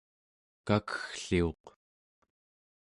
[0.67, 1.63] kakeggliuq